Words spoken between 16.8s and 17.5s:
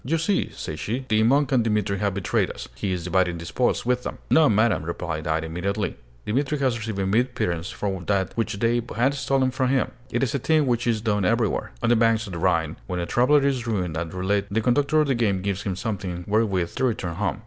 return home."